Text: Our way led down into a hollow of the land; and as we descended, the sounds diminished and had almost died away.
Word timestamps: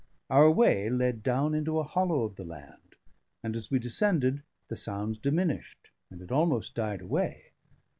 Our 0.31 0.49
way 0.49 0.89
led 0.89 1.21
down 1.21 1.53
into 1.53 1.77
a 1.77 1.83
hollow 1.83 2.23
of 2.23 2.35
the 2.35 2.43
land; 2.43 2.95
and 3.43 3.55
as 3.55 3.69
we 3.69 3.77
descended, 3.77 4.41
the 4.67 4.75
sounds 4.75 5.19
diminished 5.19 5.91
and 6.09 6.21
had 6.21 6.31
almost 6.31 6.73
died 6.73 7.01
away. 7.01 7.51